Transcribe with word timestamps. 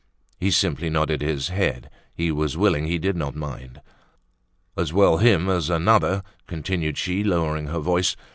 He 0.39 0.49
simply 0.49 0.89
nodded 0.89 1.21
his 1.21 1.49
head. 1.49 1.87
He 2.15 2.31
was 2.31 2.57
willing; 2.57 2.87
he 2.87 2.97
did 2.97 3.15
not 3.15 3.35
mind. 3.35 3.81
"As 4.75 4.91
well 4.91 5.17
him 5.17 5.47
as 5.47 5.69
another," 5.69 6.23
continued 6.47 6.97
she, 6.97 7.23
lowering 7.23 7.67
her 7.67 7.77
voice. 7.77 8.15